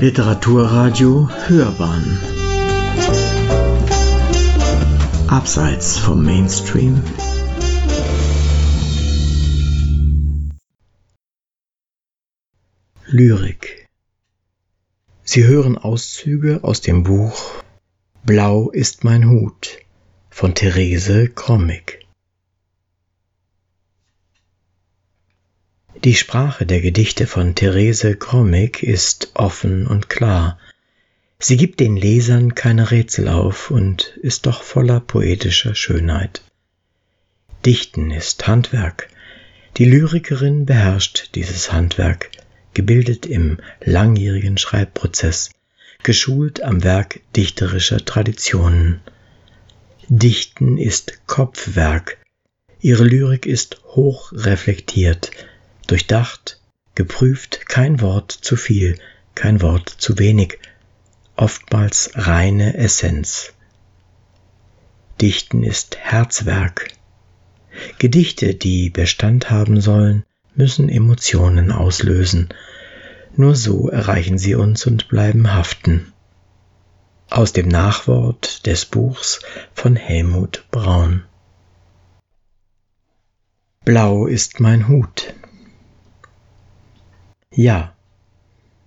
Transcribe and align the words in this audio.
Literaturradio 0.00 1.28
Hörbahn. 1.28 2.18
Abseits 5.28 5.98
vom 5.98 6.24
Mainstream. 6.24 7.02
Lyrik. 13.08 13.86
Sie 15.22 15.44
hören 15.44 15.76
Auszüge 15.76 16.60
aus 16.64 16.80
dem 16.80 17.02
Buch 17.02 17.62
Blau 18.24 18.70
ist 18.70 19.04
mein 19.04 19.28
Hut 19.28 19.80
von 20.30 20.54
Therese 20.54 21.28
Krommig 21.28 21.99
Die 26.02 26.14
Sprache 26.14 26.64
der 26.64 26.80
Gedichte 26.80 27.26
von 27.26 27.54
Therese 27.54 28.16
Krommig 28.16 28.82
ist 28.82 29.32
offen 29.34 29.86
und 29.86 30.08
klar. 30.08 30.58
Sie 31.38 31.58
gibt 31.58 31.78
den 31.78 31.94
Lesern 31.94 32.54
keine 32.54 32.90
Rätsel 32.90 33.28
auf 33.28 33.70
und 33.70 34.16
ist 34.22 34.46
doch 34.46 34.62
voller 34.62 35.00
poetischer 35.00 35.74
Schönheit. 35.74 36.40
Dichten 37.66 38.10
ist 38.12 38.46
Handwerk. 38.46 39.10
Die 39.76 39.84
Lyrikerin 39.84 40.64
beherrscht 40.64 41.34
dieses 41.34 41.70
Handwerk, 41.70 42.30
gebildet 42.72 43.26
im 43.26 43.58
langjährigen 43.84 44.56
Schreibprozess, 44.56 45.50
geschult 46.02 46.62
am 46.62 46.82
Werk 46.82 47.20
dichterischer 47.36 48.02
Traditionen. 48.02 49.00
Dichten 50.08 50.78
ist 50.78 51.26
Kopfwerk. 51.26 52.16
Ihre 52.80 53.04
Lyrik 53.04 53.44
ist 53.44 53.82
hoch 53.84 54.32
reflektiert, 54.32 55.30
durchdacht, 55.90 56.60
geprüft, 56.94 57.66
kein 57.68 58.00
Wort 58.00 58.30
zu 58.30 58.56
viel, 58.56 58.98
kein 59.34 59.60
Wort 59.60 59.88
zu 59.88 60.18
wenig, 60.18 60.58
oftmals 61.36 62.12
reine 62.14 62.76
Essenz. 62.76 63.52
Dichten 65.20 65.64
ist 65.64 65.96
Herzwerk. 65.98 66.92
Gedichte, 67.98 68.54
die 68.54 68.90
Bestand 68.90 69.50
haben 69.50 69.80
sollen, 69.80 70.24
müssen 70.54 70.88
Emotionen 70.88 71.72
auslösen. 71.72 72.50
Nur 73.36 73.56
so 73.56 73.88
erreichen 73.88 74.38
sie 74.38 74.54
uns 74.54 74.86
und 74.86 75.08
bleiben 75.08 75.52
haften. 75.52 76.12
Aus 77.28 77.52
dem 77.52 77.68
Nachwort 77.68 78.66
des 78.66 78.86
Buchs 78.86 79.40
von 79.74 79.96
Helmut 79.96 80.64
Braun. 80.70 81.24
Blau 83.84 84.26
ist 84.26 84.60
mein 84.60 84.88
Hut. 84.88 85.34
Ja, 87.54 87.96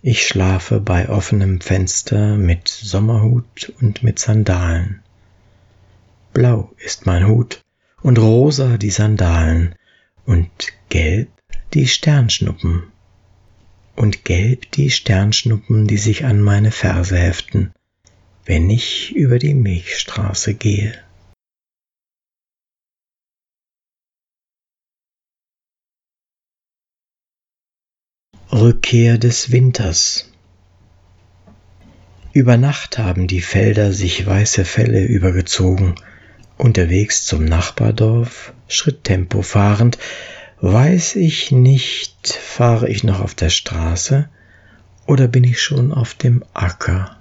ich 0.00 0.26
schlafe 0.26 0.80
bei 0.80 1.08
offenem 1.08 1.60
Fenster 1.60 2.36
mit 2.36 2.68
Sommerhut 2.68 3.72
und 3.80 4.04
mit 4.04 4.20
Sandalen. 4.20 5.02
Blau 6.32 6.72
ist 6.76 7.04
mein 7.04 7.26
Hut 7.26 7.62
und 8.00 8.18
rosa 8.18 8.76
die 8.76 8.90
Sandalen 8.90 9.74
und 10.24 10.50
gelb 10.88 11.30
die 11.72 11.88
Sternschnuppen 11.88 12.84
und 13.96 14.24
gelb 14.24 14.70
die 14.72 14.90
Sternschnuppen, 14.90 15.88
die 15.88 15.98
sich 15.98 16.24
an 16.24 16.40
meine 16.40 16.70
Ferse 16.70 17.16
heften, 17.16 17.72
wenn 18.44 18.70
ich 18.70 19.16
über 19.16 19.40
die 19.40 19.54
Milchstraße 19.54 20.54
gehe. 20.54 20.94
Rückkehr 28.54 29.18
des 29.18 29.50
Winters. 29.50 30.30
Über 32.32 32.56
Nacht 32.56 32.98
haben 32.98 33.26
die 33.26 33.40
Felder 33.40 33.92
sich 33.92 34.24
weiße 34.24 34.64
Felle 34.64 35.04
übergezogen. 35.04 35.96
Unterwegs 36.56 37.26
zum 37.26 37.44
Nachbardorf, 37.44 38.54
Schritttempo 38.68 39.42
fahrend, 39.42 39.98
weiß 40.60 41.16
ich 41.16 41.50
nicht, 41.50 42.28
fahre 42.28 42.88
ich 42.88 43.02
noch 43.02 43.18
auf 43.18 43.34
der 43.34 43.50
Straße 43.50 44.30
oder 45.08 45.26
bin 45.26 45.42
ich 45.42 45.60
schon 45.60 45.92
auf 45.92 46.14
dem 46.14 46.44
Acker? 46.54 47.20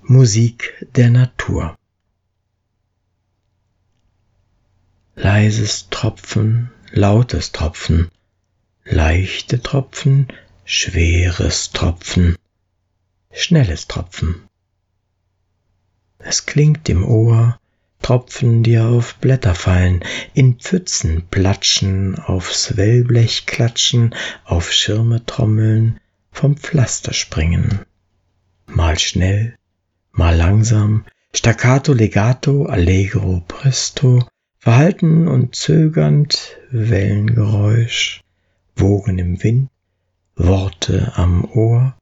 Musik 0.00 0.86
der 0.94 1.10
Natur 1.10 1.76
leises 5.14 5.88
Tropfen, 5.90 6.70
lautes 6.90 7.52
Tropfen, 7.52 8.10
leichte 8.84 9.60
Tropfen, 9.60 10.28
schweres 10.64 11.70
Tropfen, 11.72 12.36
schnelles 13.30 13.88
Tropfen. 13.88 14.48
Es 16.18 16.46
klingt 16.46 16.88
im 16.88 17.04
Ohr, 17.04 17.58
Tropfen, 18.00 18.62
die 18.62 18.78
auf 18.78 19.16
Blätter 19.16 19.54
fallen, 19.54 20.02
in 20.34 20.58
Pfützen 20.58 21.26
platschen, 21.30 22.18
aufs 22.18 22.76
Wellblech 22.76 23.46
klatschen, 23.46 24.14
auf 24.44 24.72
Schirme 24.72 25.24
trommeln, 25.26 26.00
vom 26.30 26.56
Pflaster 26.56 27.12
springen. 27.12 27.80
Mal 28.66 28.98
schnell, 28.98 29.56
mal 30.10 30.34
langsam, 30.34 31.04
staccato, 31.34 31.92
legato, 31.92 32.64
allegro, 32.66 33.44
presto, 33.46 34.26
Verhalten 34.64 35.26
und 35.26 35.56
zögernd 35.56 36.56
Wellengeräusch, 36.70 38.20
Wogen 38.76 39.18
im 39.18 39.42
Wind, 39.42 39.68
Worte 40.36 41.14
am 41.16 41.44
Ohr, 41.44 41.98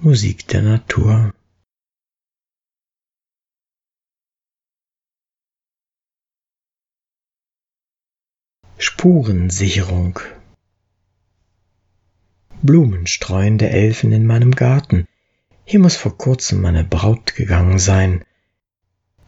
Musik 0.00 0.48
der 0.48 0.62
Natur. 0.62 1.34
Spurensicherung. 8.78 10.20
Blumenstreuende 12.62 13.68
Elfen 13.68 14.10
in 14.12 14.24
meinem 14.24 14.52
Garten. 14.52 15.06
Hier 15.66 15.80
muss 15.80 15.96
vor 15.96 16.16
kurzem 16.16 16.62
meine 16.62 16.82
Braut 16.82 17.34
gegangen 17.34 17.78
sein. 17.78 18.24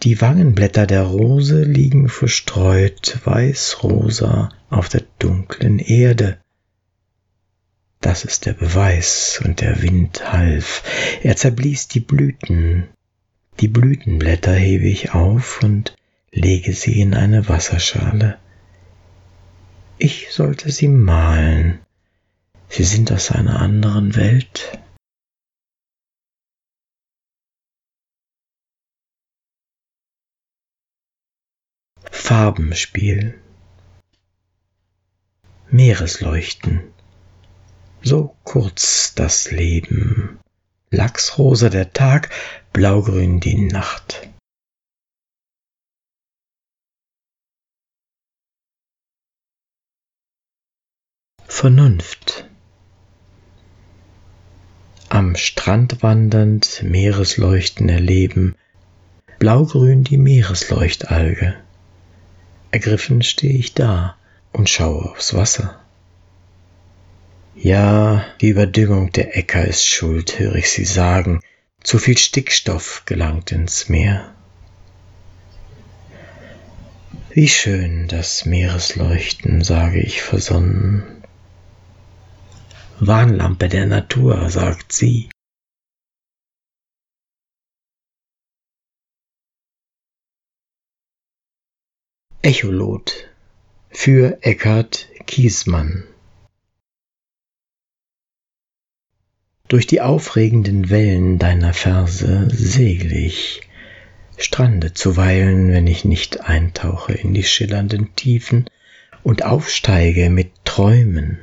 Die 0.07 0.21
Wangenblätter 0.21 0.87
der 0.87 1.03
Rose 1.03 1.65
liegen 1.65 2.09
verstreut 2.09 3.19
weißrosa 3.25 4.51
auf 4.71 4.89
der 4.89 5.03
dunklen 5.19 5.81
Erde. 5.81 6.39
Das 8.01 8.25
ist 8.25 8.47
der 8.47 8.53
Beweis, 8.53 9.43
und 9.45 9.61
der 9.61 9.83
Wind 9.83 10.33
half. 10.33 10.85
Er 11.25 11.35
zerblies 11.35 11.89
die 11.89 11.99
Blüten. 11.99 12.85
Die 13.59 13.67
Blütenblätter 13.67 14.55
hebe 14.55 14.87
ich 14.87 15.13
auf 15.13 15.61
und 15.65 15.97
lege 16.31 16.73
sie 16.73 17.01
in 17.01 17.13
eine 17.13 17.49
Wasserschale. 17.49 18.39
Ich 19.99 20.29
sollte 20.31 20.71
sie 20.71 20.87
malen. 20.87 21.81
Sie 22.69 22.85
sind 22.85 23.11
aus 23.11 23.33
einer 23.33 23.59
anderen 23.59 24.15
Welt. 24.15 24.79
Farbenspiel. 32.37 33.41
Meeresleuchten. 35.71 36.93
So 38.03 38.37
kurz 38.45 39.15
das 39.15 39.51
Leben. 39.51 40.39
Lachsrosa 40.91 41.71
der 41.71 41.95
Tag, 41.95 42.29
blaugrün 42.75 43.41
die 43.41 43.57
Nacht. 43.57 44.29
Vernunft. 51.47 52.51
Am 55.09 55.37
Strand 55.37 56.03
wandernd 56.03 56.83
Meeresleuchten 56.83 57.89
erleben, 57.89 58.57
blaugrün 59.39 60.05
die 60.05 60.19
Meeresleuchtalge. 60.19 61.66
Ergriffen 62.77 63.23
stehe 63.23 63.57
ich 63.57 63.73
da 63.73 64.19
und 64.53 64.69
schaue 64.69 65.11
aufs 65.11 65.33
Wasser. 65.33 65.81
Ja, 67.55 68.23
die 68.43 68.51
Überdüngung 68.51 69.13
der 69.13 69.35
Äcker 69.35 69.65
ist 69.65 69.87
schuld, 69.87 70.39
höre 70.39 70.57
ich 70.57 70.69
sie 70.69 70.85
sagen. 70.85 71.41
Zu 71.83 71.99
viel 71.99 72.19
Stickstoff 72.19 73.05
gelangt 73.07 73.51
ins 73.51 73.89
Meer. 73.89 74.31
Wie 77.31 77.49
schön 77.49 78.09
das 78.09 78.45
Meeresleuchten, 78.45 79.65
sage 79.65 80.01
ich 80.01 80.21
versonnen. 80.21 81.03
Warnlampe 83.01 83.71
der 83.71 83.87
Natur, 83.87 84.51
sagt 84.51 84.93
sie. 84.93 85.31
Echolot. 92.47 93.29
für 93.91 94.39
Eckhard 94.41 95.09
Kiesmann. 95.27 96.05
Durch 99.67 99.89
die 99.89 100.01
aufregenden 100.01 100.89
Wellen 100.89 101.41
deiner 101.41 101.75
Verse 101.75 102.49
segel 102.49 103.13
ich, 103.15 103.63
strande 104.37 104.95
zuweilen, 104.95 105.73
wenn 105.73 105.89
ich 105.89 106.05
nicht 106.05 106.43
eintauche 106.43 107.15
in 107.15 107.35
die 107.35 107.43
schillernden 107.43 108.15
Tiefen 108.15 108.71
und 109.25 109.45
aufsteige 109.45 110.31
mit 110.31 110.53
Träumen, 110.65 111.41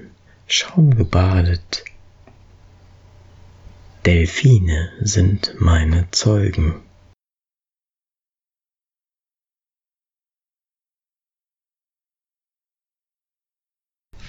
schaumgebadet. 0.47 1.83
Delfine 4.05 4.89
sind 5.01 5.53
meine 5.59 6.07
Zeugen. 6.11 6.75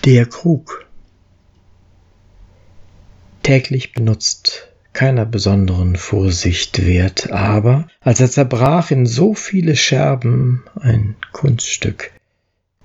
Der 0.05 0.27
Krug. 0.27 0.85
Täglich 3.43 3.95
benutzt, 3.95 4.69
keiner 4.93 5.25
besonderen 5.25 5.97
Vorsicht 5.97 6.85
wert, 6.85 7.31
aber 7.31 7.89
als 8.01 8.21
er 8.21 8.31
zerbrach 8.31 8.91
in 8.91 9.06
so 9.06 9.33
viele 9.33 9.77
Scherben 9.77 10.62
ein 10.79 11.17
Kunststück, 11.33 12.12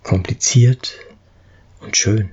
kompliziert 0.02 0.94
und 1.82 1.98
schön. 1.98 2.30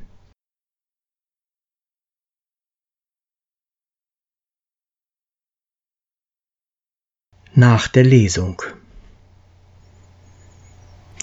Nach 7.55 7.89
der 7.89 8.05
Lesung 8.05 8.63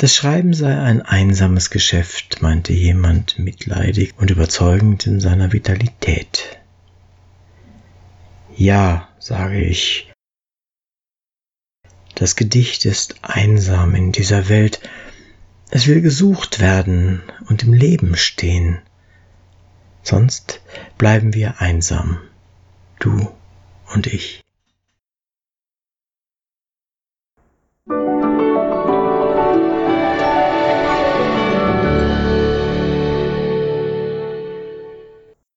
das 0.03 0.17
Schreiben 0.17 0.53
sei 0.53 0.77
ein 0.77 1.01
einsames 1.01 1.69
Geschäft, 1.69 2.41
meinte 2.41 2.73
jemand 2.73 3.39
mitleidig 3.39 4.13
und 4.17 4.31
überzeugend 4.31 5.07
in 5.07 5.21
seiner 5.21 5.53
Vitalität. 5.53 6.59
Ja, 8.53 9.07
sage 9.17 9.61
ich, 9.63 10.11
das 12.15 12.35
Gedicht 12.35 12.83
ist 12.83 13.15
einsam 13.21 13.95
in 13.95 14.11
dieser 14.11 14.49
Welt, 14.49 14.81
es 15.71 15.87
will 15.87 16.01
gesucht 16.01 16.59
werden 16.59 17.21
und 17.47 17.63
im 17.63 17.71
Leben 17.71 18.17
stehen, 18.17 18.81
sonst 20.01 20.59
bleiben 20.97 21.33
wir 21.33 21.61
einsam, 21.61 22.19
du 22.99 23.31
und 23.93 24.07
ich. 24.07 24.42